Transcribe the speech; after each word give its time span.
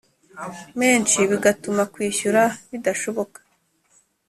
menshi, 0.79 1.19
bigatuma 1.31 1.83
kwishyura 1.93 2.41
bidashoboka. 2.69 3.39